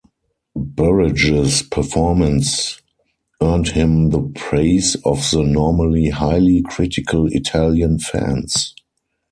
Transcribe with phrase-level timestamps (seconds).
[0.55, 2.81] Burridge's performance
[3.39, 8.73] earned him the praise of the normally highly-critical Italian fans.